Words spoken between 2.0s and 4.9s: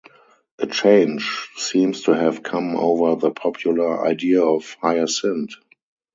to have come over the popular idea of